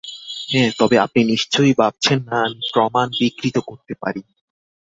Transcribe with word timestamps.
হ্যাঁ, 0.49 0.71
তবে 0.79 0.95
আপনি 1.05 1.21
নিশ্চয় 1.31 1.71
ভাবছেন 1.79 2.19
না 2.27 2.37
আমি 2.45 2.61
প্রমাণ 2.73 3.07
বিকৃত 3.19 3.55
করতে 3.67 3.93
পারি? 4.01 4.21